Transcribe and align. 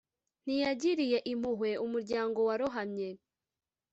Ntiyagiriye 0.43 1.17
impuhwe 1.31 1.69
umuryango 1.85 2.39
warohamye, 2.47 3.09